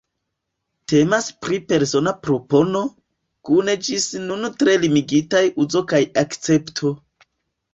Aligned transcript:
Temas 0.91 1.25
pri 1.45 1.59
persona 1.71 2.13
propono, 2.23 2.81
kun 3.49 3.69
ĝis 3.89 4.09
nun 4.25 4.49
tre 4.63 4.75
limigitaj 4.87 5.43
uzo 5.67 5.85
kaj 5.93 6.01
akcepto. 6.25 6.97